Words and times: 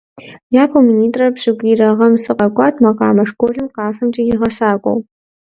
Япэу 0.63 0.81
минитӀрэ 0.87 1.27
пщӀыкӀуирэ 1.33 1.89
гъэм 1.97 2.13
сыкъэкӀуат 2.23 2.75
макъамэ 2.83 3.23
школым 3.29 3.67
къафэмкӀэ 3.75 4.21
и 4.33 4.35
гъэсакӀуэу. 4.39 4.99